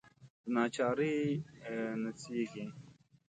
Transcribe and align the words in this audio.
دناچارۍ 0.43 1.15
نڅیږې 2.01 2.65